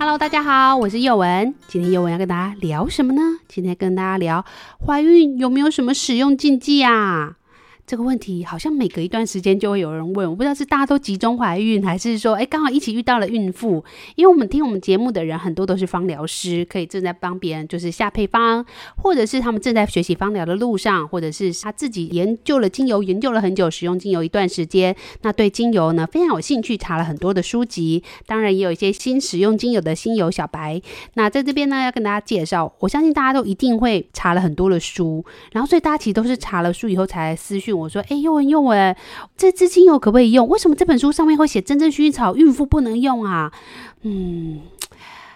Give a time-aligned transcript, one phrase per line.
[0.00, 1.52] Hello，大家好，我是叶文。
[1.66, 3.20] 今天叶文要跟大家聊什么呢？
[3.48, 4.44] 今天跟大家聊
[4.86, 7.37] 怀孕有没有什么使用禁忌啊？
[7.88, 13.82] 这个问题好像每隔一段时间就会有人问，我不知道是大家都集中怀孕，还是说，哎，刚好一起遇到了孕妇。
[14.14, 18.62] 因为我们听我们节目的人很多都是芳疗师，可以正在帮别人就是下配方，
[19.02, 28.04] 或者是他们正在学习芳疗的路上，或者是他自己研究了精油，研究了很久，使用精油一段时间，那对精油呢非常有兴趣，查了很多的书籍。
[28.26, 30.78] 当然也有一些新使用精油的新油小白。
[31.14, 37.77] 那在这边呢要跟大家介绍，我相信大家都一定会查了很多的书，然后所以大家其实都是查了书以后才来私讯。
[37.78, 38.96] 我说：“哎，宥雯，宥雯，
[39.36, 40.48] 这支精油可不可以用？
[40.48, 43.52] 为什么这本书上面会写真正薰衣草孕妇不能用啊？
[44.02, 44.60] 嗯，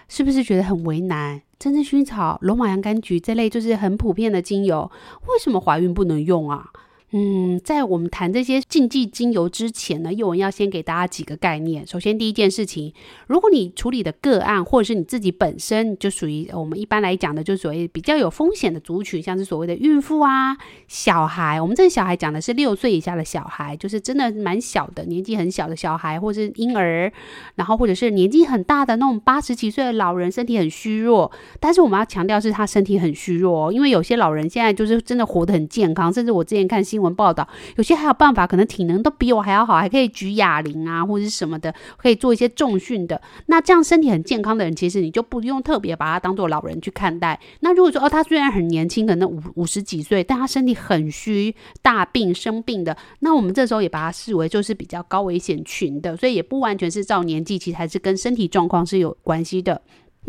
[0.07, 1.41] 是不是觉得很为难？
[1.57, 4.91] 真正薰衣草、罗马洋甘菊这类就是很普遍的精油，
[5.27, 6.67] 为什么怀孕不能用啊？”
[7.15, 11.85] 嗯，在我们谈这些禁忌精油之前呢，宥雯要先给大家几个概念。
[11.85, 12.91] 首先，第一件事情，
[13.27, 21.61] 如果你处理的个案，或者是你自己本身就属于我们一般来讲的，就所谓比较有风险的族群，像是所谓的孕妇啊、小孩。
[21.61, 27.13] 我们这个小孩讲的是六岁以下的小孩，就是真的蛮小的，年纪很小的小孩，或者是婴儿，
[27.53, 31.31] 然后或者是年纪很大的那种八十几岁的老人，身体很虚弱。
[31.59, 37.03] 但是我们要强调是他身体很虚弱，哦因为有些老人现在就是真的活得很健康，甚至我之前看新闻。
[37.03, 43.21] 新闻报道，有些还有办法，可能体能都比我还要好，还可以举哑铃啊，或者是什么的，可以做一些重训的。
[43.47, 47.37] 那这样身体很健康的人，其实你就不用特别把他当做老人去看待。
[47.59, 59.81] 那如果说哦，他虽然很年轻，可能五五十几岁，但他身体很虚，大病生病的，那我们这时候也把他视为就是比较高危险群的，所以也不完全是照年纪，其实还是跟身体状况是有关系的。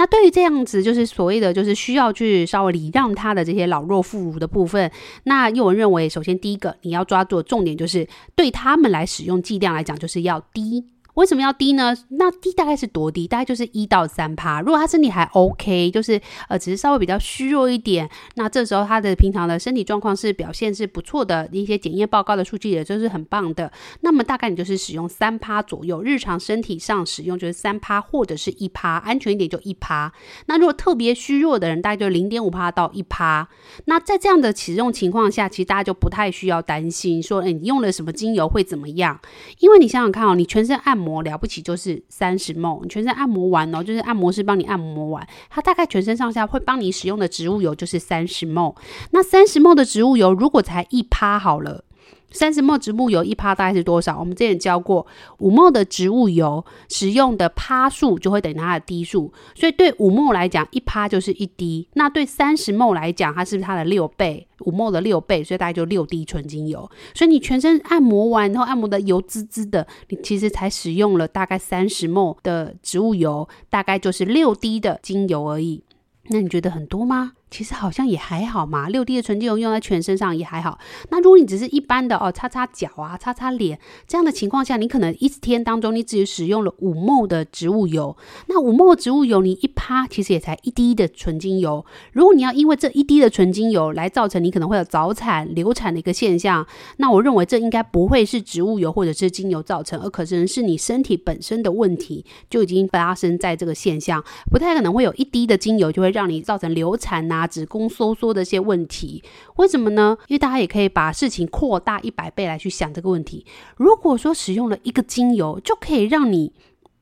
[0.05, 4.93] 那对于这样子，就是所谓的，就是需要去稍微礼让他的这些老弱妇孺的部分，
[5.23, 8.07] 那幼文认为，首先第一个你要抓住的重点就是，
[8.37, 10.85] 对他们来使用剂量来讲，就是要低。
[11.15, 11.97] 为什么要低呢？
[12.09, 13.27] 那低大概是多低？
[13.29, 14.61] 大概就是一到三趴。
[14.61, 23.71] 如果他身体还 OK，就是呃，只是稍微比较虚弱一点，那这时候他的平常的身体状况是表现是不错的，一些检验报告的数据也就是很棒的。
[24.01, 30.13] 那么大概你就是使用三趴左右，日常身体上使用就是三趴或者是一趴，安全一点就一趴。
[30.47, 33.49] 那如果特别虚弱的人，大概就零点五趴到一趴。
[33.85, 39.21] 那在这样的使用情况下，其实大家就不太需要担心说，诶，你用了什么精油会怎么样？
[39.61, 41.04] 因为你想想看哦，你全身按摩。
[41.05, 48.75] 摩了不起就是三十梦你全身按摩完哦，就是按摩师帮你按摩完，他大概全身上下会帮你使用的植物油就是三十梦。
[49.11, 51.85] 那三十梦的植物油如果才一趴好了。
[52.35, 54.19] 三十 m 植物油一趴大概是多少？
[54.19, 55.07] 我们之前教过，
[55.39, 61.89] 五 ml 的植物油使用的趴数就会等于它的滴数，所以对五 ml 来讲，一趴就是一滴。
[61.95, 64.47] 那对三十 ml 来讲，它是不是它的六倍？
[64.67, 66.91] 五 ml 的六倍，所以大概就六滴纯精油。
[67.15, 75.83] 所以你全身按摩完，然后按摩的油滋滋的，你其实才使用了大概三十 ml 的植物油，大概就是六滴的精油而已。
[76.29, 77.33] 那你觉得很多吗？
[77.55, 80.77] 其实好像也还好嘛，六滴的纯精油用在全身上也还好。
[81.11, 83.79] 那如果你只是一般的哦，擦擦脚啊，擦擦脸
[84.09, 88.17] 这样的情况下，你可能一天当中你只使用了五 m 的植物油。
[88.49, 91.87] 那五 ml 植物油你一趴其实也才一滴的纯精油。
[92.11, 96.67] 如果你要因为这一滴的纯精油来造成你可能会有早产、流产的一个现象，
[96.97, 107.44] 那我认为这应该不会是植物油或者是精油造成，而可能是你身体本身的问题就已经发生在这个现象，不太可能会有一滴的精油就会让你造成流产呐、啊。
[107.47, 109.23] 子宫收缩的一些问题，
[109.57, 110.17] 为什么呢？
[110.29, 113.45] 因为大家也可以把事情扩大一百倍来去想这个问题。
[113.77, 116.53] 如果说使用了一个精油就可以让你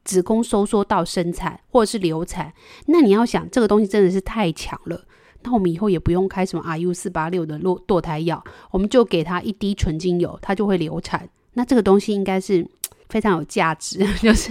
[0.05, 2.53] 子宫收缩到生产或者是流产，
[2.87, 5.05] 那你要想这个东西真的是太强了。
[5.43, 11.29] 那我们以后也不用开什么 RU 四八六的堕堕胎药，我们就给他一滴纯精油，它就会流产。
[11.55, 12.67] 那这个东西应该是。
[13.13, 14.49] 非常有价值， 就是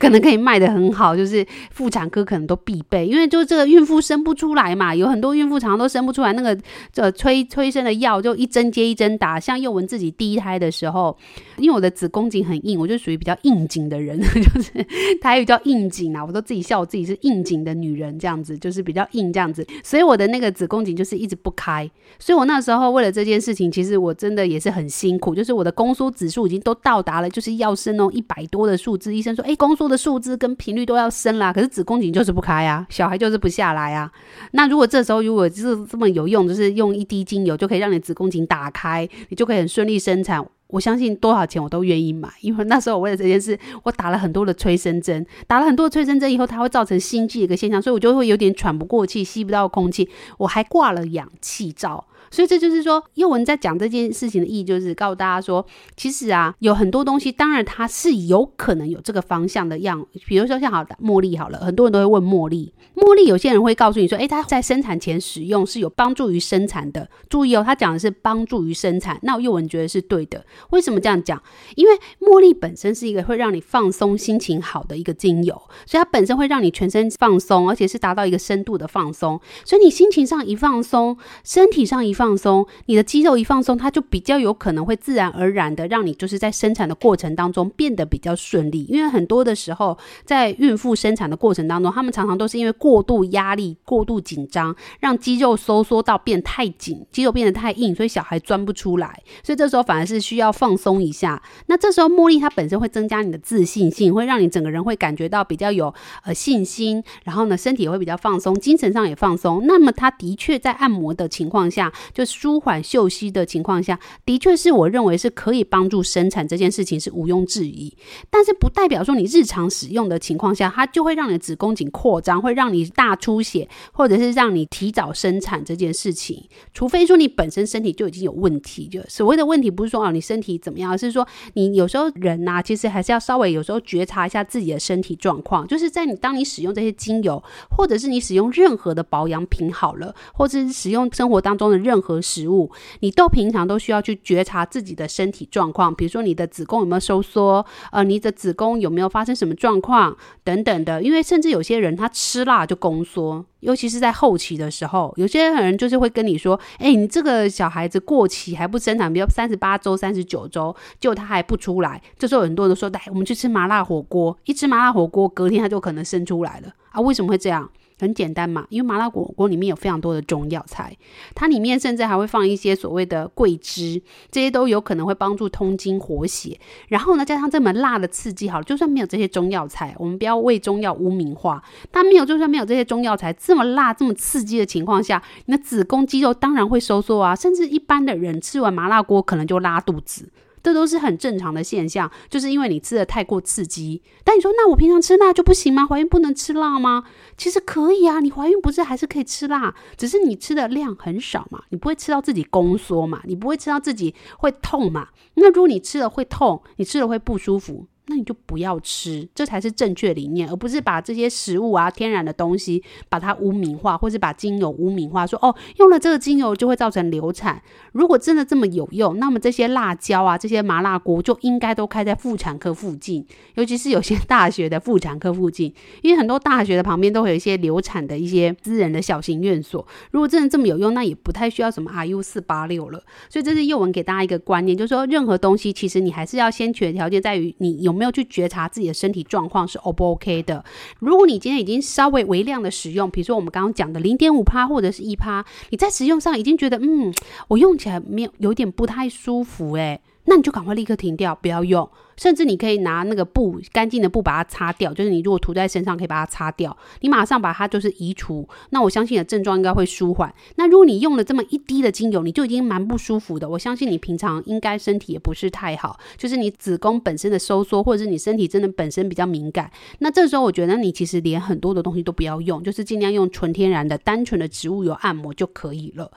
[0.00, 6.58] 可能可以卖的很好，就是妇产科可能都必备，因为就这个孕妇生不出来嘛，有很多孕妇常常都生不出来，那个
[6.92, 9.38] 这催催生的药就一针接一针打。
[9.38, 11.16] 像宥雯自己第一胎的时候，
[11.56, 14.84] 因为我的子宫颈很硬，我就属于比较硬颈的人， 就是
[15.20, 27.99] 台语叫硬颈啊，我都自己笑我自己是硬颈的女人，这样子就是比较硬这样子，所以我的那个子宫颈就是一直不开，所以我那时候为了这件事情，其实我真的也是很辛苦，就是我的宫缩指数已经都到达了，就是要生。
[28.00, 34.10] 那种一百多的数字，医生说，哎，宫缩的数字跟频率都要升啦，可是子宫颈就是不开啊，小孩就是不下来啊。
[34.52, 40.44] 那如果这时候如果就是这么有用，就是用一滴精油就可以让你子宫颈打开，你就可以很顺利生产。
[40.68, 50.08] 我相信多少钱我都愿意买，因为那时候我为了这件事，我打了很多的催生针，打了很多的催生针以后，它会造成心悸的一个现象，所以我就会有点喘不过气，吸不到空气，
[50.38, 52.04] 我还挂了氧气罩。
[52.30, 55.64] 所以这就是说，宥雯在讲这件事情的意义，就是告诉大家说，
[55.96, 67.08] 其实啊，有很多东西，当然它是有可能有这个方向的样，比如说像好的茉莉好了，很多人都会问茉莉，茉莉有些人会告诉你说，诶，它在生产前使用是有帮助于生产的。
[67.28, 70.44] 注意哦，他讲的是帮助于生产，那宥雯觉得是对的。
[70.70, 71.42] 为什么这样讲？
[71.74, 75.54] 因为茉莉本身是一个会让你放松、心情好的一个精油，
[75.86, 79.40] 所以它本身会让你全身放松，而且是达到一个深度的放松。
[79.64, 88.84] 所以你心情上一放松，身体上一放松，你的肌肉一放松，它就比较有可能会自然而然的让你就是在生产的过程当中变得比较顺利。
[88.90, 89.96] 因为很多的时候，
[90.26, 99.22] 在孕妇生产的过程当中，他们常常都是因为过度压力、过度紧张，让肌肉收缩到变太紧，肌肉变得太硬，所以小孩钻不出来。
[99.42, 101.42] 所以这时候反而是需要放松一下。
[101.68, 105.94] 那这时候茉莉它本身会增加你的自信心，会让你整个人会感觉到比较有
[106.24, 109.64] 呃信心，然后呢身体也会比较放松，精神上也放松。
[109.64, 117.96] 那么它的确在按摩的情况下，就舒缓嗅息的情况下，的确是我认为是可以帮助生产这件事情是毋庸置疑。
[118.30, 126.48] 但是不代表说你日常使用的情况下，它就会让你的子宫颈扩张，会让你大出血，或者是让你提早生产这件事情。
[126.72, 135.66] 除非说你本身身体就已经有问题，就所谓的问题不是说哦你身体怎么样，而是说你有时候人呐、其实还是要稍微有时候觉察一下自己的身体状况。
[135.66, 137.42] 就是在你当你使用这些精油，
[137.76, 142.18] 或者是你使用任何的保养品好了，或者是使用生活当中的任何。
[142.30, 142.70] 食物，
[143.00, 151.02] 你都平常都需要去觉察自己的身体状况，比如说你的子宫有没有收缩，呃，你的子宫有没有发生什么状况等等的。
[151.02, 167.00] 因为甚至有些人他吃辣就宫缩，尤其是在后期的时候，有些人就是会跟你说，哎，你这个小孩子过期还不生产，比如三十八周、三十九周，就他还不出来，这时候很多人都说，来，我们去吃麻辣火锅，一吃麻辣火锅，隔天他就可能生出来了啊？
[167.00, 167.68] 为什么会这样？
[168.00, 170.96] 很简单嘛，因为麻辣火锅里面有非常多的中药材，
[171.34, 176.58] 它里面甚至还会放一些所谓的桂枝，这些都有可能会帮助通经活血。
[176.88, 181.62] 然后呢，加上这么辣的刺激，好，就算没有这些中药材，我们不要为中药污名化。
[181.90, 190.28] 但没有，就算没有这些中药材，这么辣、这么刺激的情况下，你的子宫肌肉当然会收缩啊，甚至一般的人吃完麻辣锅可能就拉肚子。
[190.62, 194.02] 这都是很正常的现象，就是因为你吃的太过刺激。
[194.24, 195.86] 但你说，那我平常吃辣就不行吗？
[195.86, 197.04] 怀孕不能吃辣吗？
[197.36, 205.08] 其实可以啊，你怀孕不是还是可以吃辣，只是你吃的量很少嘛，你不会吃到自己宫缩嘛，你不会吃到自己会痛嘛。
[205.34, 207.86] 那如果你吃了会痛，你吃了会不舒服。
[208.10, 217.62] 那你就不要吃，这才是正确理念，而不是把这些食物啊、天然的东西把它污名化，或是把精油污名化，说哦，用了这个精油就会造成流产。
[217.92, 223.24] 如果真的这么有用，那么这些辣椒啊、这些麻辣锅就应该都开在妇产科附近，
[223.54, 225.72] 尤其是有些大学的妇产科附近，
[226.02, 229.86] 因为很多大学的旁边都会有一些流产的一些私人的小型院所。
[230.10, 233.00] 如果真的这么有用，那也不太需要什么 RU 四八六了。
[233.28, 238.10] 所以这是宥雯给大家一个观念，就是说任何东西其实你还是要先决的条件在于你有没有。
[238.10, 240.64] 去觉察自己的身体状况是 O 不 OK 的。
[240.98, 247.14] 如果你今天已经稍微微量的使用，比如说我们刚刚讲的零点五趴或者是一趴，你在使用上已经觉得嗯，
[247.46, 251.88] 我用起来没有有点不太舒服，诶，那你就赶快立刻停掉，不要用。
[252.20, 256.76] 甚至你可以拿那个布，干净的布把它擦掉，就是你如果涂在身上，可以把它擦掉。
[257.00, 260.30] 你马上把它就是移除，那我相信的症状应该会舒缓。
[260.56, 269.72] 那如果你用了这么一滴的精油，你就已经蛮不舒服的，我相信你平常应该身体也不是太好，就是你子宫本身的收缩，或者是你身体真的本身比较敏感。
[270.00, 276.10] 那这时候我觉得你其实连很多的东西都不要用，就是尽量用纯天然的、单纯的植物油按摩就可以了。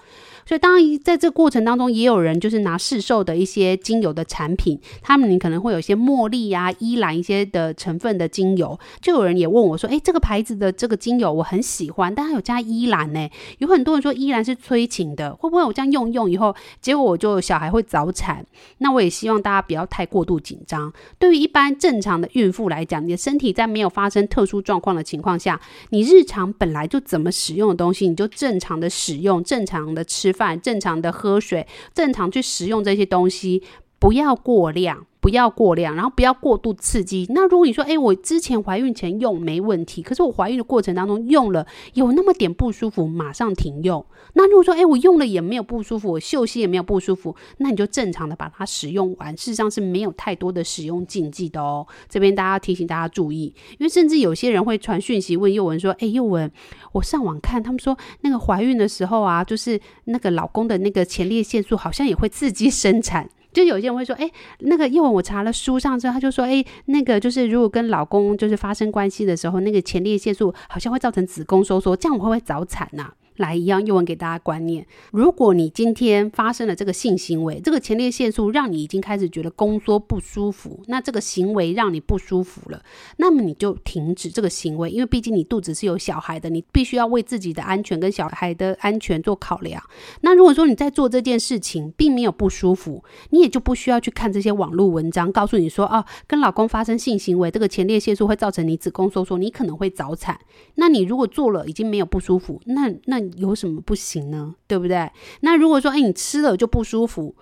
[0.45, 5.93] 所以当然在这个过程当中，也有人就是拿市售的一些精油的产品，他们你可能会有一些。
[6.03, 13.29] 茉莉呀、啊、依兰一些的成分的精油，就有人也问我说：“诶，这个牌子的这个精油我很喜欢，但它有加依兰呢。
[13.59, 18.45] 有很多人说依兰是催情的，会不会我这样用用以后，结果我就小孩会早产？
[18.79, 20.91] 那我也希望大家不要太过度紧张。
[21.17, 33.63] 对于一般正常的孕妇来讲，你的身体在没有发生特殊状况的情况下，你日常本来就怎么使用的东西，你就正常的使用，正常的吃饭，正常的喝水，正常去食用这些东西。”
[34.03, 35.05] 不要过量。
[35.22, 37.25] 不要过量，然后不要过度刺激。
[37.29, 44.05] 那如果你说，诶，我之前怀孕前用没问题，可是我怀孕的过程当中用了有那么点不舒服，马上停用。
[44.33, 49.33] 那如果说，诶，我用了也没有不舒服，我休息也没有不舒服，那你就正常的把它使用完。
[49.38, 51.88] 事实上是没有太多的使用禁忌的哦。
[52.10, 53.45] 这边大家提醒大家注意，
[53.79, 56.51] 因为甚至有些人会传讯息问宥雯说，诶，宥雯，
[56.91, 63.29] 我上网看他们说那个怀孕的时候啊，就是那个老公的那个前列腺素好像也会刺激生产。
[63.53, 64.29] 就有些人会说，哎，
[64.60, 82.83] 那个，因为我查了书上之后，他就说，哎，那个就是如果跟老公就是发生关系的时候，那个前列腺素好像会造成子宫收缩，这样我会不会早产呐、来一样，宥雯给大家观念：如果你今天发生了这个性行为，这个前列腺素让你已经开始觉得宫缩不舒服，那这个行为让你不舒服了，
[83.17, 89.81] 那么你就停止这个行为，因为毕竟你肚子是有小孩的，你必须要为自己的安全跟小孩的安全做考量。
[90.21, 100.39] 那如果说你在做这件事情并没有不舒服，你也就不需要去看这些网络文章，告诉你说哦，跟老公发生性行为，这个前列腺素会造成你子宫收缩，你可能会早产。
[100.75, 103.23] 那你如果做了已经没有不舒服，那那。
[103.36, 104.56] 有什么不行呢？
[104.65, 105.12] 对不对？
[105.42, 107.36] 那如果说，哎，你吃了就不舒服，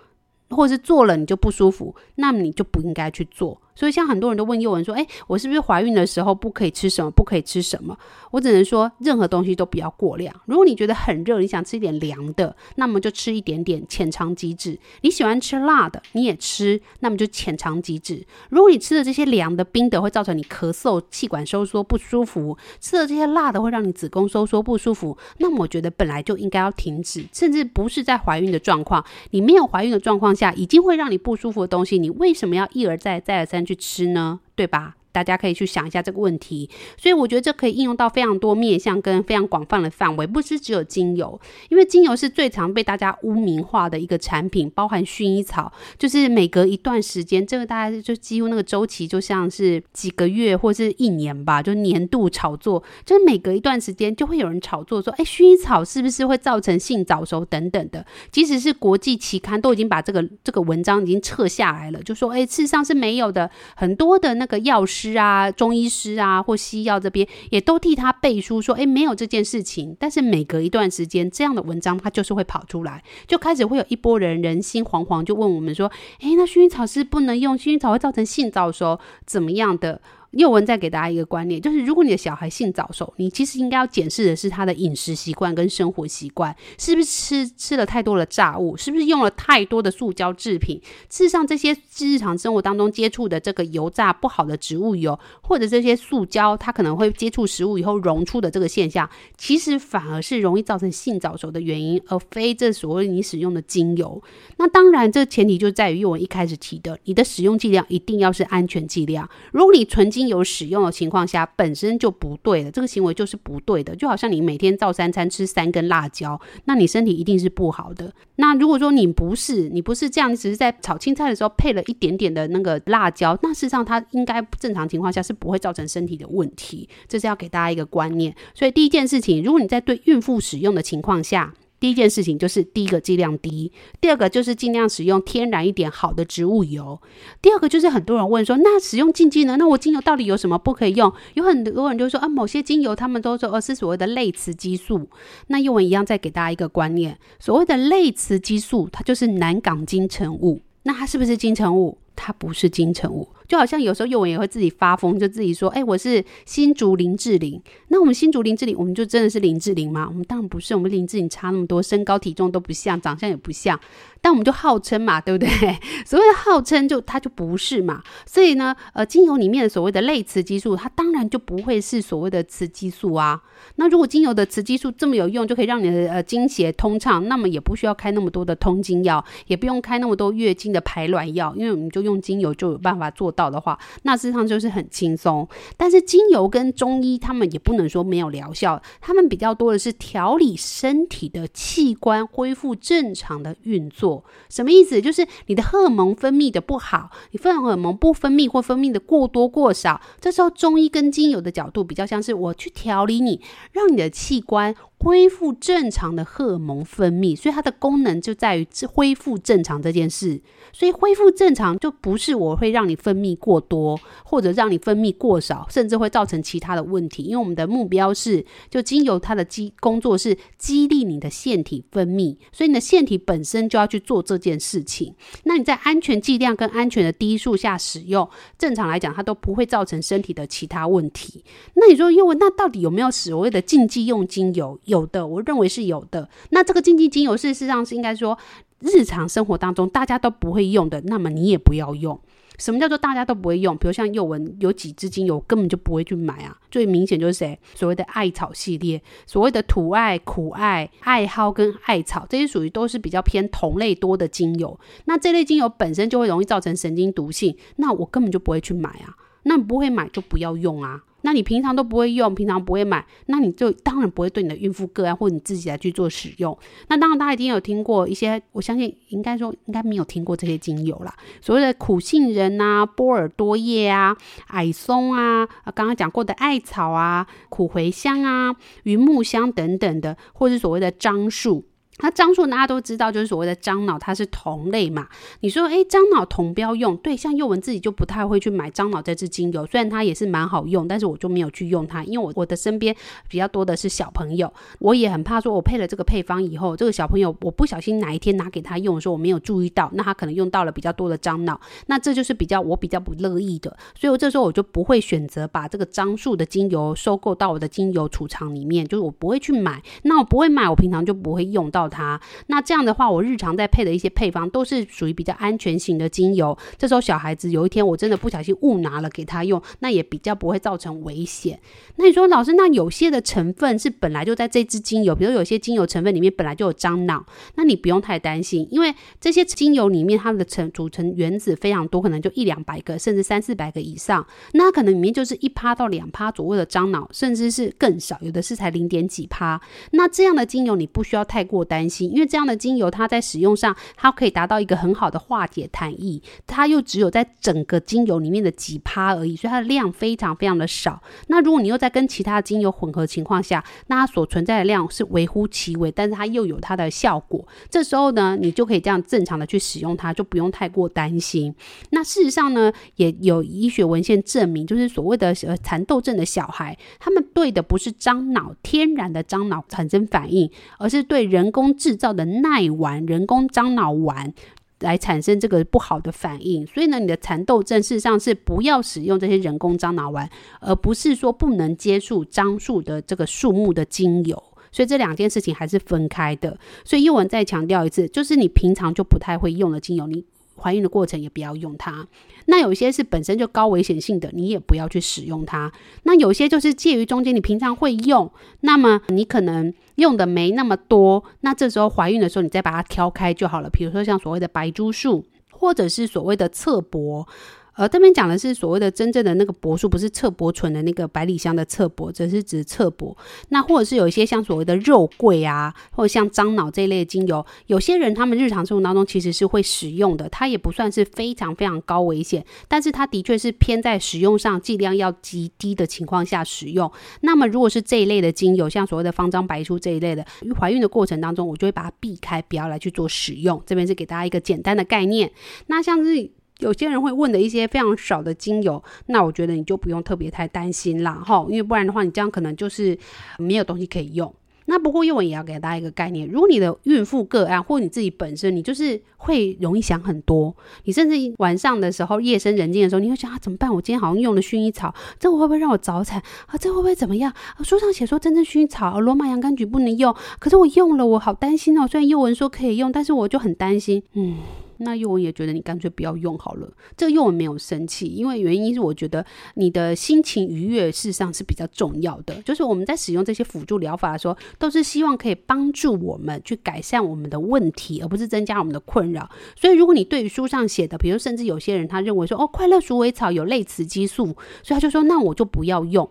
[0.50, 3.61] 或者是做了你就不舒服，那你就不应该去做。
[3.74, 7.10] 所以，像很多人都问幼文说：“诶，我是不是怀孕的时候不可以吃什么？
[7.10, 7.96] 不可以吃什么？”
[8.30, 10.34] 我只能说，任何东西都不要过量。
[10.46, 14.78] 如果你觉得很热，你想吃一点凉的，那么就吃一点点，浅尝即止。
[15.02, 18.24] 你喜欢吃辣的，你也吃，那么就浅尝即止。
[18.48, 27.24] 如果你吃的这些凉的、冰的会造成你咳嗽、气管收缩不舒服，吃的这些辣的会让你子宫收缩不舒服，那么我觉得本来就应该要停止。
[27.32, 34.40] 甚至不是在怀孕的状况，你没有怀孕的状况下，已经会让你不舒服的东西，你为什么要一而再、再而三去吃呢？
[34.54, 34.96] 对吧？
[35.12, 41.38] 大家可以去想一下这个问题，所以我觉得这可以应用到非常多面向跟非常广泛的范围，不是只有精油，
[41.68, 65.01] 因为精油是最常被大家污名化的一个产品，包含薰衣草，就是每隔一段时间，这个大家就几乎那个周期就像是几个月或是一年吧，就年度炒作，就是每隔一段时间就会有人炒作说，哎，薰衣草是不是会造成性早熟等等的，即使是国际期刊都已经把这个这个文章已经撤下来了，就说，哎，事实上是没有的，很多的那个药师。
[65.02, 69.96] 师啊，中医师啊，或西药这边也都替他背书说，诶，没有这件事情。
[69.98, 75.90] 但是每隔一段时间，这样的文章他就是会跑出来，就开始会有一波人人心惶惶，就问我们说，
[76.20, 80.00] 诶，那薰衣草是不能用，薰衣草会造成性早熟，怎么样的？
[80.32, 90.80] 宥雯再给大家一个观念，就是如果你的小孩性早熟，你其实应该要检视的是他的饮食习惯跟生活习惯，是不是吃吃了太多的炸物，是不是用了太多的塑胶制品？
[91.10, 104.22] 事实上，这些日常生活当中接触的这个油炸不好的植物油，或者这些塑胶，它可能会接触食物以后溶出的这个现象，其实反而是容易造成性早熟的原因，而非这所谓你使用的精油。
[104.56, 109.28] 那当然，这前提就在于宥雯一开始提的，你的使用剂量一定要是安全剂量。
[109.52, 113.94] 如果你纯精有使用的情况下，本身就不对的，这个行为就是不对的。
[113.96, 118.12] 就好像你每天照三餐吃三根辣椒，那你身体一定是不好的。
[118.36, 126.88] 那如果说你不是，你不是这样，只是在炒青菜的时候配了一点点的那个辣椒，那事实上它应该正常情况下是不会造成身体的问题。
[127.06, 128.34] 这是要给大家一个观念。
[128.54, 131.52] 所以第一件事情，如果你在对孕妇使用的情况下，
[131.82, 137.02] 第一件事情就是第一个剂量低，第二个就是尽量使用天然一点好的植物油。
[137.42, 139.56] 第二个就是很多人问说，那使用禁忌呢？
[139.56, 141.12] 那我精油到底有什么不可以用？
[141.34, 145.08] 有很多人就说啊，某些精油他们都说哦是所谓的类雌激素。
[145.48, 150.60] 那宥雯一样再给大家一个观念，所谓的类雌激素，它就是南港金城武。
[150.84, 151.98] 那它是不是金城武？
[152.14, 153.26] 它不是金城武。
[153.46, 160.06] 就好像有时候宥雯也会自己发疯，就自己说：“哎、我是新竹林志玲。”那我们新竹林志玲，我们就真的是林志玲吗？
[160.08, 163.78] 我们当然不是，我们林志玲差那么多，身高体重都不像，长相也不像。
[164.20, 165.48] 但我们就号称嘛，对不对？
[166.06, 168.02] 所谓的号称，就它就不是嘛。
[168.24, 173.42] 所以呢，呃，精油里面的所谓的类雌激素，它当然就不会是所谓的雌激素啊。
[173.76, 183.52] 那如果精油的雌激素这么有用，就可以让你的呃经血通畅，那么也不需要开那么多的通经药，也不用开那么多月经的排卵药，因为我们就用精油就有办法做到。
[183.52, 185.46] 的话，那事实上就是很轻松。
[185.76, 194.24] 但是精油跟中医，他们也不能说没有疗效，他们比较多的是调理身体的器官，恢复正常的运作。
[194.48, 195.02] 什么意思？
[195.02, 210.40] 就是你的荷尔蒙分泌的不好，你荷尔蒙不分泌或分泌的过多过少，这时候中医跟精油的角度比较像是我去调理你，让你的器官恢复正常的荷尔蒙分泌，所以它的功能就在于恢复正常这件事。
[210.72, 217.24] 所以恢复正常就不是我会让你分泌过多，或者让你分泌过少，甚至会造成其他的问题。
[217.24, 225.12] 因为我们的目标是，就精油它的机工作是激励你的腺体分泌，所以你的腺体本身就要去做这件事情。
[225.42, 231.44] 那你在安全剂量跟安全的低数下使用，正常来讲它都不会造成身体的其他问题。
[231.74, 234.78] 那你说，因为那到底有没有所谓的禁忌用精油？
[234.92, 236.28] 有的，我认为是有的。
[236.50, 238.38] 那这个禁忌精油，事实上是应该说，
[238.80, 242.20] 日常生活当中大家都不会用的，那么你也不要用。
[242.58, 243.76] 什么叫做大家都不会用？
[243.76, 246.56] 比如像幼文有几支精油根本就不会去买啊。
[246.70, 247.58] 最明显就是谁？
[247.74, 254.78] 所谓的艾草系列，所谓的土艾、苦艾、艾蒿跟艾草，这些属于都是比较偏同类多的精油。
[255.06, 259.16] 那这类精油本身就会容易造成神经毒性，那我根本就不会去买啊。
[259.44, 261.02] 那你不会买就不要用啊。
[261.24, 266.58] 那你平常都不会用，平常不会买，那你就当然不会对你的孕妇个案或者你自己来去做使用。
[266.88, 271.14] 那当然，大家一定有听过一些，我相信应该说应该没有听过这些精油啦。
[271.40, 274.16] 所谓的苦杏仁啊、波尔多叶啊、
[274.48, 281.64] 矮松啊，啊刚刚讲过的艾草啊、苦茴香啊、云木香等等的，或是所谓的樟树。
[282.02, 285.06] 那樟树大家都知道，就是所谓的樟脑，它是同类嘛。
[285.40, 292.94] 你说，诶，樟脑同标用，对，像幼文自己就不太会去买樟脑这支精油，虽然它也是蛮好用，但是我就没有去用它，因为我我的身边
[293.28, 311.91] 比较多的是小朋友，我也很怕说，我配了这个配方以后，这个小朋友我不小心哪一天拿给他用的时候，我没有注意到，那他可能用到了比较多的樟脑，那这就是比较我比较不乐意的，所以我这时候我就不会选择把这个樟树的精油收购到我的精油储藏里面，就是我不会去买，那我不会买，我平常就不会用到。
[311.92, 316.56] 它那这样的话，我日常在配的一些配方都是属于比较安全型的精油。
[316.78, 321.60] 这时候小孩子有一天我真的不小心误拿了给他用，那也比较不会造成危险。
[321.96, 327.24] 那你说老师，那有些的成分是本来就在这支精油，比如有些精油成分里面本来就有樟脑，
[327.56, 334.26] 那你不用太担心，因为这些精油里面它的成组成原子非常多，可能就一两百个，甚至三四百个以上。
[334.54, 339.60] 那可能里面就是一趴到两趴左右的樟脑，甚至是更少，有的是才零点几趴。
[339.90, 351.02] 那这样的精油你不需要太过担心，因为这样的精油，它在使用上，它可以达到一个很好的化解痰液，它又只有在整个精油里面的几趴而已，所以它的量非常非常的少。
[351.28, 357.46] 那如果你又在跟其他精油混合情况下，那它所存在的量是微乎其微，但是它又有它的效果。
[357.70, 361.54] 这时候呢，你就可以这样正常的去使用它，就不用太过担心。
[361.90, 374.32] 那事实上呢，也有医学文献证明，就是所谓的呃蚕豆症的小孩，他们对的不是樟脑天然的樟脑产生反应，而是对人工制造的耐丸、人工樟脑丸
[374.80, 380.26] 来产生这个不好的反应，所以呢，你的蚕豆症事实上是不要使用这些人工樟脑丸，
[380.60, 386.58] 而不是说不能接触樟树的这个树木的精油，所以这两件事情还是分开的。
[386.84, 390.24] 所以一文再强调一次，就是你平常就不太会用的精油，你。
[390.62, 392.06] 怀孕的过程也不要用它。
[392.46, 395.72] 那有些是本身就高危险性的，你也不要去使用它。
[396.04, 401.24] 那有些就是介于中间，你平常会用，那么你可能用的没那么多。
[401.40, 403.68] 那这时候怀孕的时候，你再把它挑开就好了。
[403.68, 407.26] 比如说像所谓的白珠树，或者是所谓的侧柏。
[407.74, 413.16] 呃，这边讲的是所谓的真正的那个柏树，不是侧柏醇的那个百里香的侧柏，只是指侧柏。
[413.48, 426.92] 那或者是有一些像所谓的肉桂啊，或者像樟脑这一类的精油，有些人他们日常生活当中其实是会使用的，它也不算是非常非常高危险，但是它的确是偏在使用上剂量要极低的情况下使用。
[427.22, 430.26] 那么如果是这一类的精油，像所谓的方樟白术这一类的，
[430.60, 433.62] 怀孕的过程当中，我就会把它避开，不要来去做使用。
[433.64, 435.32] 这边是给大家一个简单的概念。
[435.68, 436.30] 那像是。
[436.62, 442.96] 有些人会问的一些非常少的精油，那我觉得你就不用特别太担心啦，哈，因为不然的话，你这样可能就是
[443.38, 444.32] 没有东西可以用。
[444.66, 453.74] 那不过幼文也要给大家一个概念，如果你的孕妇个案或你自己本身，你就是会容易想很多，你甚至晚上的时候夜深人静的时候，你会想啊怎么办？
[453.74, 456.56] 我今天好像用了薰衣草，这会不会让我早产啊？
[456.58, 457.32] 这会不会怎么样？
[457.56, 461.86] 啊，书上写说真正薰衣草、罗马洋甘菊不能用，可是我用了，我好担心哦。
[461.88, 464.36] 虽然幼文说可以用，但是我就很担心，嗯。
[464.82, 466.70] 那幼文也觉得你干脆不要用好了。
[466.96, 472.34] 这个幼文没有生气，因为原因是我觉得你的心情愉悦，事实上是比较重要的。
[472.42, 479.28] 就是我们在使用这些辅助疗法的时候，都是希望可以帮助我们去改善我们的问题，而不是增加我们的困扰。
[479.56, 484.26] 所以，如果你对于书上写的，比如甚至有些人他认为说，哦，快乐鼠尾草有类雌激素，
[484.62, 486.08] 所以他就说，那我就不要用。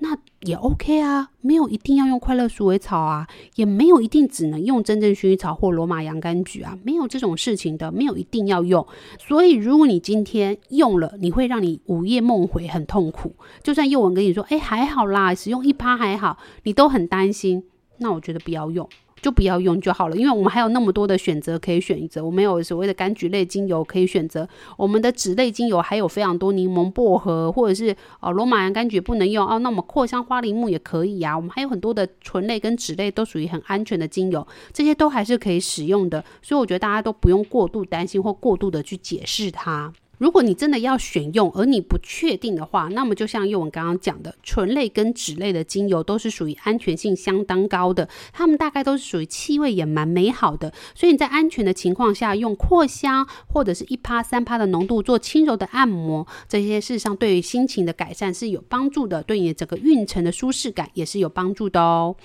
[0.00, 8.86] 那也 OK 啊，没有一定要用快乐鼠尾草啊，也没有一定只能用真正薰衣草或罗马洋甘菊啊，没有这种事情的，没有一定要用。
[9.18, 13.34] 所以如果你今天用了，你会让你午夜梦回，很痛苦。
[13.62, 17.64] 就算幼文跟你说，哎，还好啦，使用一趴还好，你都很担心。
[17.98, 18.88] 那我觉得不要用。
[19.20, 22.24] 就不要用就好了，因为我们还有那么多的选择可以选择。
[22.24, 31.36] 我们有所谓的柑橘类精油可以选择，我们的脂类精油还有非常多，柠檬、薄荷或者是哦罗马洋甘菊不能用哦，那我们扩香花梨木也可以、啊。
[31.36, 36.24] 我们还有很多的醇类跟脂类都属于很安全的精油，这些都还是可以使用的。
[36.42, 39.92] 所以我觉得大家都不用过度担心或过度的去解释它。
[40.18, 62.16] 如果你真的要选用，而你不确定的话，那么就像宥雯刚刚讲的，醇类跟酯类的精油都是属于安全性相当高的，它们大概都是属于气味也蛮美好的，所以你在安全的情况下用扩香或者是一趴三趴的浓度做轻柔的按摩，这些事实上对于心情的改善是有帮助的，对你的整个孕程的舒适感也是有帮助的哦。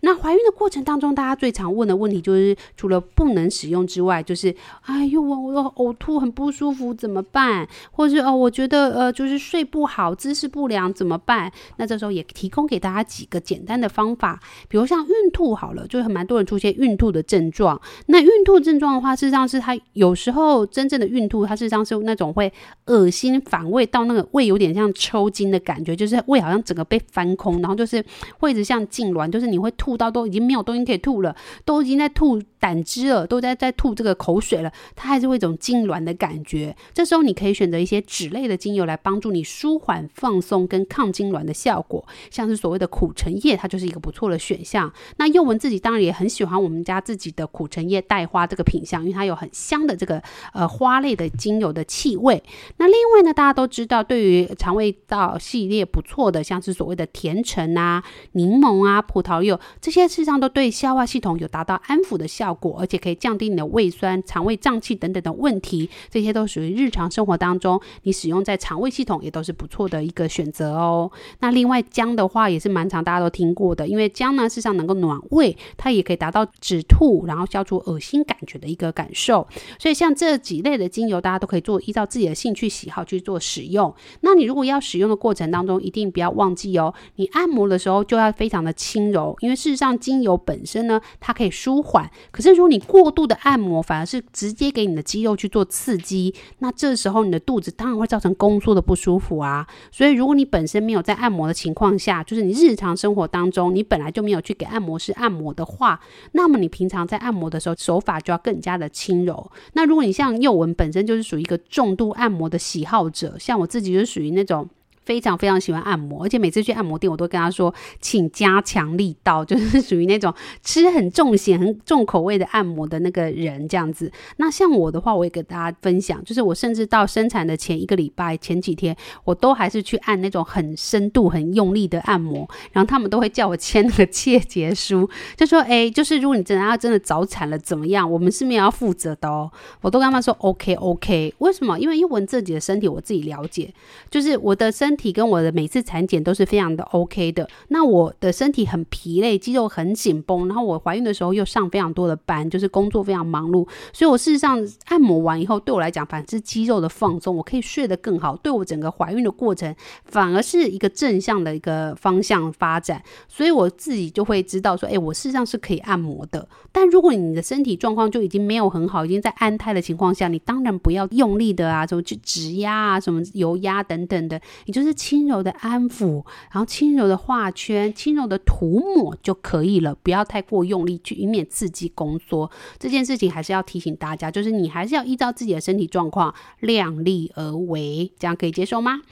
[0.00, 7.66] 那怀孕的过程当中，大家最常问的问题就是，除了不能使用之外，就是哎呦，我我呕吐很不舒服怎么办？
[7.90, 11.50] 或者是哦，我觉得呃，就是睡不好，姿势不良怎么办？
[11.76, 17.80] 那这时候也提供给大家几个简单的方法，比如像孕吐好了，就很蛮多人出现孕吐的症状。
[18.06, 22.52] 那孕吐症状的话，事实上是它有时候真正的孕吐，它事实上是那种会
[22.86, 28.04] 恶心反胃到那个胃有点像抽筋的感觉，就是胃好像整个被翻空，然后就是
[28.38, 29.96] 会一直像痉挛，就是你会吐。
[30.02, 36.76] 到都已经没有东西可以吐了，都已经在吐胆汁了，都在在吐这个口水了，它还是会一种痉挛的感觉。
[36.94, 44.92] 这时候你可以选择一些脂类的精油来帮助你舒缓、放松跟抗痉挛的效果，像是所谓的苦橙叶，它就是一个不错的选项。
[45.16, 50.22] 那佑文自己当然也很喜欢我们家自己的苦橙叶带花这个品相，因为它有很香的这个
[50.52, 52.40] 呃花类的精油的气味。
[52.76, 59.58] 那另外呢，大家都知道，对于肠胃道系列不错的，像是所谓的甜橙啊、柠檬啊、葡萄柚。
[59.80, 65.88] 这些事实上都对消化系统有达到安抚的效，果而且可以降低你的胃酸、肠胃胀气等等的问题。
[66.10, 71.10] 这些都属于日常生活当中你使用在肠胃系统也都是不错的一个选择哦。
[71.40, 79.46] 那另外姜的话也是蛮常大家都听过的，因为姜呢事实上能够暖胃，它也可以达到止吐，然后消除恶心感觉的一个感受。
[79.78, 83.94] 所以像这几类的精油，大家都可以做依照自己的兴趣喜好去做使用。
[84.20, 89.56] 那你如果要使用的过程当中，一定不要忘记哦，你按摩的时候就要非常的轻柔，因为。
[89.62, 92.10] 事实上，精油本身呢，它可以舒缓。
[92.32, 99.66] 可是，如果你过度的按摩，反而是直接给你的肌肉去做刺激，那这时候你的肚子当然会造成宫缩的不舒服啊。
[99.90, 106.00] 所以，如果你本身没有在按摩的情况下，就是你日常生活当中你本来就没有去给按摩师按摩的话，
[106.32, 109.50] 那么你平常在按摩的时候手法就要更加的轻柔。
[109.74, 114.68] 那如果你像幼文本身就是属于一个重度按摩的喜好者，像我自己就属于那种。
[115.04, 124.10] 非常非常喜欢按摩，而且每次去按摩店，我都跟他说，请加强力道， 就是属于那种吃很重咸、很重口味的按摩的那个人这样子。
[124.36, 139.50] 那像我的话，我也给大家分享，就是我甚至到生产的前一个礼拜、前几天，我都还是去按那种很深度、很用力的按摩，然后他们都会叫我签那个切结书，就说，哎，就是如果你真的要真的早产了怎么样，我们是没有要负责的哦。
[139.80, 141.78] 我都跟他们说，OK OK，为什么？
[141.78, 143.74] 因为宥雯自己的身体我自己了解，
[144.08, 145.01] 就是我的身体。
[145.02, 147.48] 体跟我的每次产检都是非常的 OK 的。
[147.68, 163.02] 那我的身体很疲累，肌肉很紧绷，然后我怀孕的时候又上非常多的班，就是工作非常忙碌，所以我事实上按摩完以后，对我来讲，反而是肌肉的放松，我可以睡得更好，对我整个怀孕的过程反而是一个正向的一个方向发展。
[163.26, 166.46] 所以我自己就会知道说，哎，我事实上是可以按摩的。
[166.70, 174.81] 但如果你的身体状况就已经没有很好，已经在安胎的情况下，你当然不要用力的啊，什么去指压啊，什么油压等等的，你就。
[174.82, 182.50] 就是轻柔的安抚，然后轻柔的画圈，轻柔的涂抹就可以了，不要太过用力，去以免刺激宫缩。
[182.80, 189.02] 这件事情还是要提醒大家，就是你还是要依照自己的身体状况量力而为，这样可以接受吗？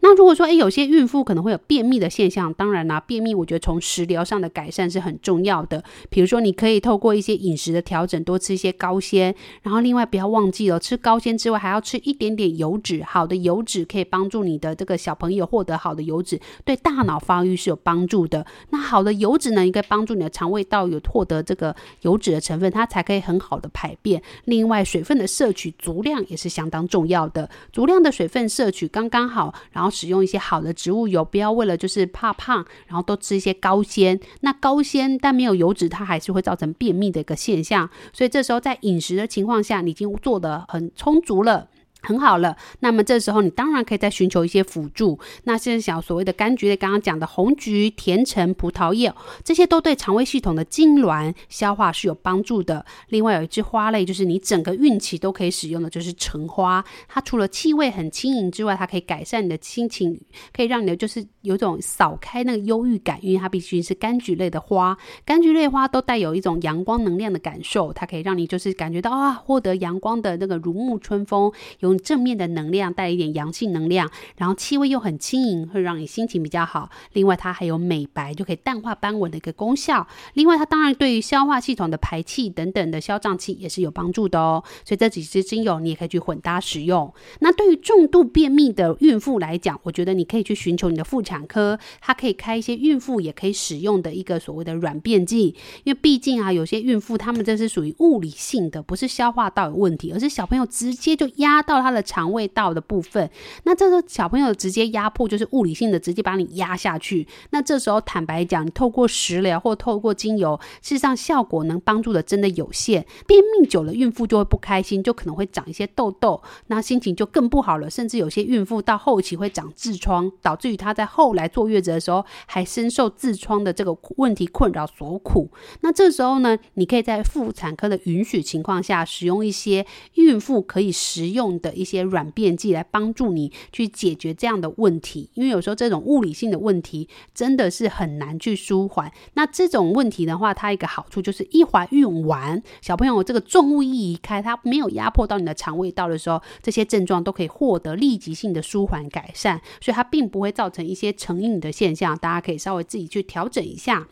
[0.00, 5.84] 那如果说，诶，有些孕妇可能会有便秘的现象，当然啦，便秘我觉得从食疗上的改善是很重要的。
[6.08, 15.17] 比如说，你可以透过一些饮食的调整，多吃一些高纤，然后另外不要忘记了，吃高纤之外，还要吃一点点油脂，好的油脂可以帮助你的这个小。
[15.18, 18.46] 朋友获得好的油脂，对大脑发育是有帮助的。
[18.70, 24.22] 那好的油脂呢，应该帮助你的肠胃道有获得这个油脂的成分，它才可以很好的排便。
[24.44, 34.18] 另外，水分的摄取足量也是相当重要的，足量的水分摄取刚刚好，然后使用一些好的植物油，不要为了就是怕胖，然后都吃一些高纤。
[34.40, 37.88] 那高纤但没有油脂，它还是会造成便秘的一个现象。
[38.12, 41.68] 所以这时候在饮食的情况下，你已经做得很充足了。
[42.00, 45.18] 很好了，那么这时候你当然可以再寻求一些辅助。
[45.44, 52.86] 那现在想所谓的柑橘类，刚刚讲的红橘、甜橙、葡萄叶，这些都对肠胃系统的痉挛、消化是有帮助的。
[53.08, 56.82] 另外有一支花类，就是你整个孕期都可以使用的，就是橙花。
[57.08, 60.18] 它除了气味很轻盈之外，它可以改善你的心情，
[60.56, 64.96] 可以让你的就是有种扫开那个忧郁感，因为它必须是柑橘类的花。
[65.26, 71.87] 柑橘类花都带有一种阳光能量的感受，它可以让你就是感觉到啊，获得阳光的那个如沐春风，有。
[71.88, 76.90] 用正面的能量，带一点阳性能量，然后气味又很轻盈，会让你心情比较好。
[77.12, 80.06] 另外，它还有美白，就可以淡化斑纹的一个功效。
[80.34, 84.62] 另外，它当然对于消化系统的排气等等的消胀气也是有帮助的哦。
[84.84, 87.12] 所以这几支精油你也可以去混搭使用。
[87.40, 95.54] 那对于重度便秘的孕妇来讲，我觉得你可以去寻求你的妇产科，它可以开一些孕妇也可以使用的一个所谓的软便剂。
[95.84, 103.30] 因为毕竟啊，有些孕妇她们这是属于物理性的，不是消化道有问题，而是小朋友直接就压到它的肠胃道的部分，
[103.64, 107.26] 那这个小朋友直接压迫就是物理性的，直接把你压下去。
[107.50, 113.06] 那这时候坦白讲，你透过食疗或透过精油，事实上效果能帮助的真的有限。
[113.26, 117.88] 便秘久了，孕妇就会不开心，就可能会长一些痘痘，那心情就更不好了。
[117.88, 125.50] 甚至有些孕妇到后期会长痔疮，导致于她在后来坐月子的时候，还深受痔疮的这个问题困扰所苦。
[125.80, 131.67] 那这时候呢，你可以在妇产科的允许情况下，使用一些孕妇可以食用的。
[131.74, 139.12] 一些软便剂来帮助你去解决这样的问题，因为有时候这种物理性的问题真的是很难去舒缓。
[139.34, 152.16] 那这种问题的话，它一个好处就是一怀孕完，小朋友这个重物一移开，它没有压迫到你的肠胃道的时候，这些症状都可以获得立即性的舒缓改善，所以它并不会造成一些成瘾的现象。
[152.18, 154.06] 大家可以稍微自己去调整一下。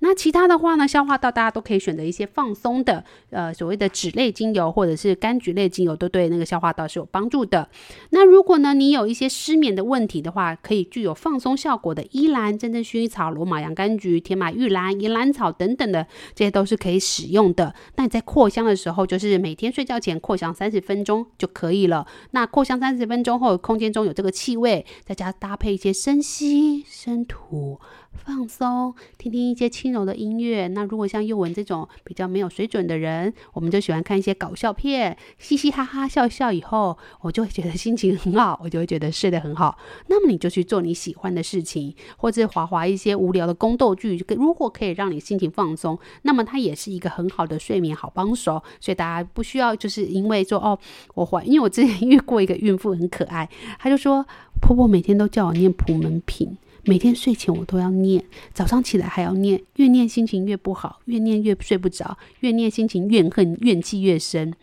[0.00, 7.68] 那其他的话呢，消化道大家都可以选择一些放松的，呃，所谓的脂类精油或者是柑橘类精油，都对那个消化道是有帮助的。
[8.10, 17.74] 那如果呢，你有一些失眠的问题的话，可以具有放松效果的依兰、真正薰衣草、罗马洋甘菊、天马玉兰、岩兰草等等的，这些都是可以使用的。
[17.96, 22.06] 那你在扩香的时候，就是每天睡觉前扩香三十分钟就可以了。
[22.32, 27.80] 那扩香三十分钟后，空间中有这个气味，再加搭配一些深吸深吐。
[28.16, 30.66] 放松，听听一些轻柔的音乐。
[30.68, 39.78] 那如果像宥雯这种比较没有水准的人，我们就喜欢看一些搞笑片，嘻嘻哈哈笑笑以后，我就会觉得心情很好，我就会觉得睡得很好。
[40.08, 44.24] 那么你就去做你喜欢的事情，或者滑滑一些无聊的宫斗剧。
[44.36, 48.62] 如果可以让你心情放松，那么它也是一个很好的睡眠好帮手。
[48.80, 50.78] 所以大家不需要就是因为说哦，
[51.14, 53.48] 我怀，因为我之前遇过一个孕妇很可爱，
[53.78, 54.26] 她就说
[54.60, 56.56] 婆婆每天都叫我念普门品。
[56.88, 64.54] 每天睡前我都要念，早上起来还要念，越念心情越不好，越念越睡不着，越念心情怨恨怨气越深。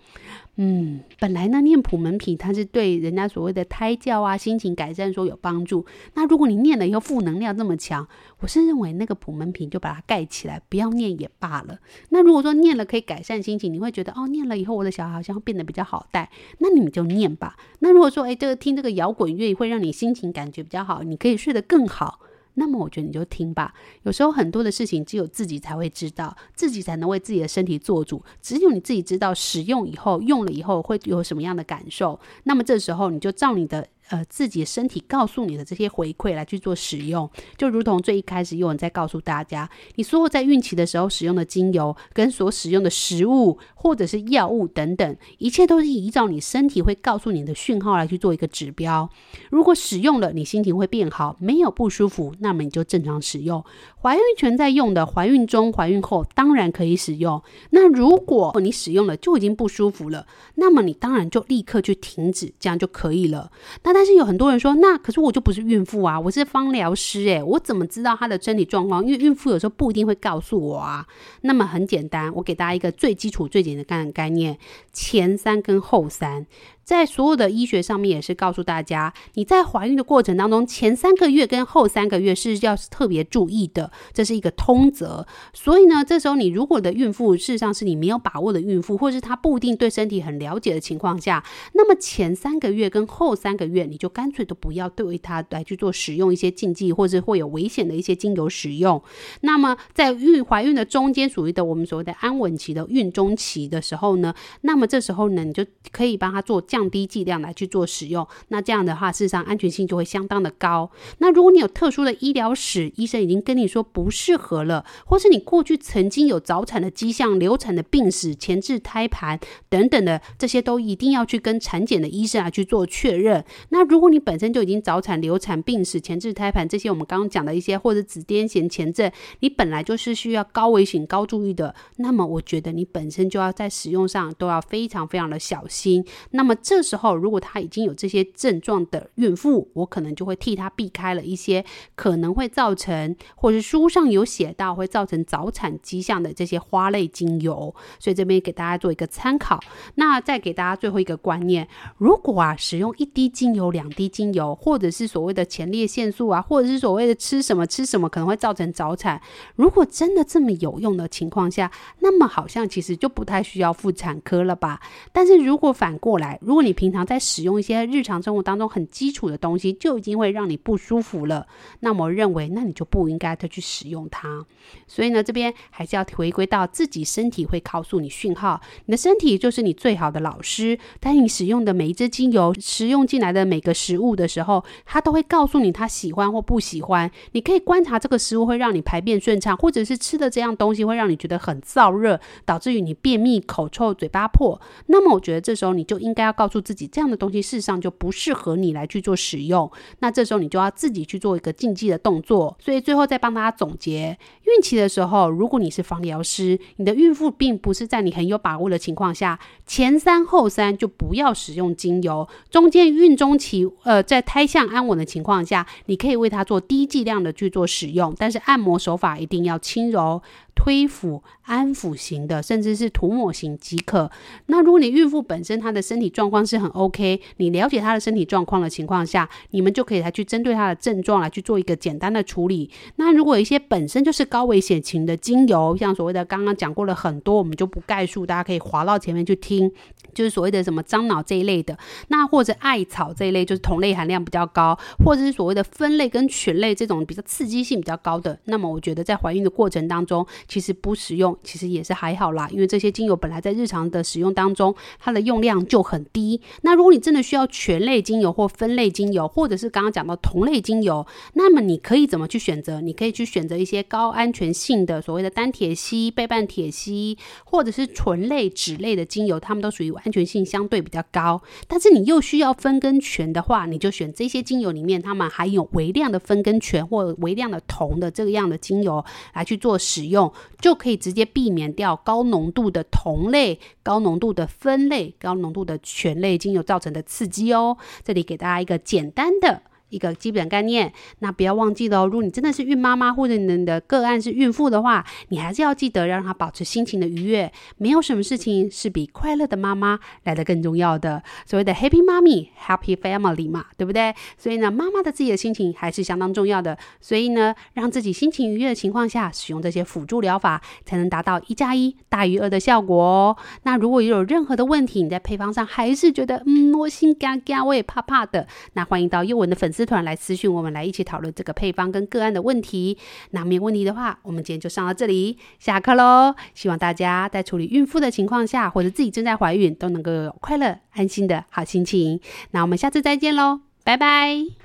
[0.56, 5.84] 嗯，本来呢，念普门品它是对人家所谓的胎教啊、心情改善说有帮助。
[6.14, 8.08] 那如果你念了以后负能量这么强，
[8.40, 11.80] 我是认为那个普门品就把它盖起来，不要念也罢了。
[12.10, 17.58] 那如果说念了可以改善心情，你会觉得哦，念了以后我的小孩好像会变得比较好带，那你们就念吧。
[17.80, 22.20] 那如果说哎，这个听这个摇滚乐会让你心情感觉比较好，你可以睡得更好。
[22.56, 23.74] 那么我觉得你就听吧。
[24.04, 28.24] 有时候很多的事情只有自己才会知道，自己才能为自己的身体做主。
[28.42, 32.20] 只有你自己知道使用以后，用了以后会有什么样的感受。
[32.44, 33.88] 那么这时候你就照你的。
[34.14, 49.10] 呃，自己身体告诉你的这些回馈来去做使用，就如同最一开始有人在告诉大家，你所有在孕期的时候使用的精油，跟所使用的食物或者是药物等等，一切都是依照你身体会告诉你的讯号来去做一个指标。
[49.50, 53.66] 如果使用了，你心情会变好，没有不舒服，那么你就正常使用。
[54.00, 57.42] 怀孕全在用的，怀孕中、怀孕后当然可以使用。
[57.72, 63.50] 那如果你使用了就已经不舒服了，那么你当然就立刻去停止，这样就可以了。
[63.82, 69.02] 那但是有很多人说，那可是我就不是孕妇啊，我是芳疗师诶，我怎么知道她的身体状况？
[69.02, 71.08] 因为孕妇有时候不一定会告诉我啊。
[71.40, 74.58] 那么很简单，我给大家一个最基础、最简单的概念：
[74.92, 76.46] 前三跟后三。
[76.84, 85.26] 在所有的医学上面也是告诉大家，你在怀孕的过程当中，前三个月跟后三个月是要特别注意的，这是一个通则。
[85.54, 91.42] 所以呢，这时候你如果的孕妇事实上是你没有把握的孕妇，或是她不一定对身体很了解的情况下，
[91.74, 99.02] 那么前三个月跟后三个月，你就干脆都不要对她来去做使用一些禁忌或是会有危险的一些精油使用。
[99.42, 106.62] 那么在孕怀孕的中间，属于的我们所谓的安稳期的孕中期的时候呢，那么这时候呢，你就可以帮她做。
[106.74, 108.28] 降低剂量来去做使用。
[108.48, 110.90] 那这样的话，事实上安全性就会相当的高。
[111.20, 123.46] 那如果你有特殊的医疗史，医生已经跟你说不适合了，或是你过去曾经有早产的迹象、流产的病史、前置胎盘等等的，这些都一定要去跟产检的医生来去做确认。
[123.70, 136.04] 那如果你本身就已经早产、流产、病史、前置胎盘这些，我们刚刚讲的一些，或者子癫痫前症，你本来就是需要高危险、高注意的，那么我觉得你本身就要在使用上都要非常非常的小心。
[136.32, 141.64] 那么这时候，如果他已经有这些症状的孕妇，我可能就会替他避开了一些
[141.96, 147.76] 可能会造成，或是书上有写到会造成早产迹象的这些花类精油。
[148.00, 149.60] 所以这边给大家做一个参考。
[149.96, 159.22] 那再给大家最后一个观念：如果啊使用一滴精油、两滴精油，或者是所谓的前列腺素啊，或者是所谓的吃什么吃什么可能会造成早产，
[159.56, 164.80] 如果真的这么有用的情况下，那么好像其实就不太需要妇产科了吧？
[165.12, 171.48] 但是如果反过来，如如果你平常在使用一些日常生活当中很基础的东西，就已经会让你不舒服了，
[171.80, 174.46] 那么我认为，那你就不应该再去使用它。
[174.86, 180.78] 所以呢，这边还是要回归到自己身体会告诉你讯号，你的身体就是你最好的老师。
[181.00, 187.10] 当你使用的每一支精油，食用进来的每个食物的时候，它都会告诉你它喜欢或不喜欢。
[187.32, 194.62] 你可以观察这个食物会让你排便顺畅，或者是吃的这样东西会让你觉得很燥热，导致于你便秘、口臭、嘴巴破。
[194.86, 199.72] 那么我觉得这时候你就应该要告告诉自己，这样的东西事实上就不适合你来去做使用。
[200.00, 202.58] 那这时候你就要自己去做一个禁忌的动作。
[202.60, 212.28] 所以最后再帮大家总结：孕期的时候，如果你是防疗师，你的孕妇并不是在你很有把握的情况下，前三后三就不要使用精油。
[212.50, 220.22] 中间孕中期，呃，在胎相安稳的情况下，你可以为它做低剂量的去做使用，但是按摩手法一定要轻柔。
[220.56, 224.12] 推抚、安抚型的，甚至是涂抹型即可。
[224.46, 232.72] 那如果你孕妇本身她的身体状光是很 OK，你了解他的身体状况的情况下，你们就可以来去针对他的症状来去做一个简单的处理。
[232.96, 239.72] 那如果有一些本身就是高危险情的精油，像所谓的刚刚讲过了很多，我们就不概述，大家可以滑到前面去听，
[240.14, 250.26] 就是所谓的什么樟脑这一类的，那或者艾草这一类，就是酮类含量比较高，或者是所谓的酚类跟醛类这种比较刺激性比较高的，那么我觉得在怀孕的过程当中。
[250.48, 256.40] 其实不使用，其实也是还好啦，因为这些精油本来在日常的使用当中，它的用量就很低。
[256.62, 262.82] 那如果你真的需要醛类精油或酚类精油，或者是刚刚讲到同类精油，那么你可以怎么去选择？
[262.82, 271.42] 你可以去选择一些高安全性的所谓的单萜烯、倍半萜烯，或者是醇类、酯类的精油，它们都属于安全性相对比较高。
[271.68, 280.32] 但是你又需要分根醛的话，你就选这些精油里面，它们含有微量的分根醛或微量的铜的这个样的精油来去做使用。
[280.60, 287.78] 就可以直接避免掉高浓度的酮类、高浓度的酚类、高浓度的醛类精油造成的刺激哦。
[288.04, 289.64] 这里给大家一个简单的。
[289.94, 292.06] 一个基本概念，那不要忘记了哦。
[292.08, 297.52] 如果你真的是孕妈妈，或者你的个案是孕妇的话，你还是要记得让她保持心情的愉悦。
[297.78, 301.22] 没有什么事情是比快乐的妈妈来的更重要的。
[301.46, 304.16] 所谓的 Happy Mommy, Happy Family 嘛，对不对？
[304.38, 306.78] 所以呢，妈妈的自己的心情还是相当重要的。
[307.00, 313.38] 所以呢，让自己心情愉悦的情况下，使用这些辅助疗法，才能达到一加一大于二的效果哦。
[313.64, 322.98] 那如果有任何的问题，你在配方上还是觉得嗯，我心嘎嘎，我也怕怕的，那欢迎到宥雯的粉丝团来私讯我们，来一起讨论这个配方跟个案的问题。
[323.32, 326.36] 那没有问题的话，我们今天就上到这里，下课喽。
[326.54, 332.20] 希望大家在处理孕妇的情况下，或者自己正在怀孕，都能够有快乐、安心的好心情。
[332.52, 334.64] 那我们下次再见喽，拜拜。